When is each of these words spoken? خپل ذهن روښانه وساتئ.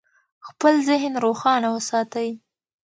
خپل 0.47 0.73
ذهن 0.89 1.13
روښانه 1.25 1.67
وساتئ. 1.75 2.29